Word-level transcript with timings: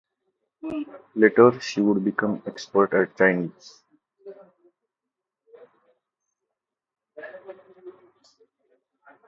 Later, 1.13 1.59
she 1.59 1.79
would 1.79 2.03
become 2.03 2.41
expert 2.47 2.91
at 2.95 3.15
Chinese. 3.15 3.83